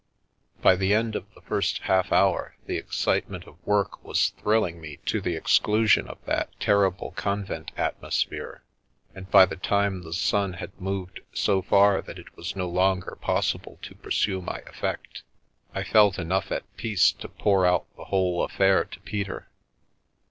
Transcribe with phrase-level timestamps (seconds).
[0.63, 4.97] By the end of the first half hour the excitement of work was thrilling me
[5.05, 8.63] to the exclusion of that terrible convent atmosphere,
[9.13, 13.15] and by the time the sun had moved so far that it was no longer
[13.21, 15.21] possible to pursue my effect,
[15.71, 19.49] I felt enough at peace to pour out the whole affair to Peter.